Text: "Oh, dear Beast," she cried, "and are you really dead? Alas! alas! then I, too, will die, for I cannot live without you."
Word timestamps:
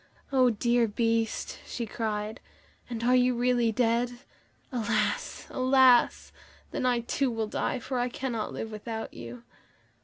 "Oh, 0.31 0.49
dear 0.49 0.87
Beast," 0.87 1.59
she 1.63 1.85
cried, 1.85 2.39
"and 2.89 3.03
are 3.03 3.15
you 3.15 3.35
really 3.35 3.71
dead? 3.71 4.13
Alas! 4.71 5.45
alas! 5.51 6.31
then 6.71 6.87
I, 6.87 7.01
too, 7.01 7.29
will 7.29 7.45
die, 7.45 7.77
for 7.77 7.99
I 7.99 8.09
cannot 8.09 8.51
live 8.51 8.71
without 8.71 9.13
you." 9.13 9.43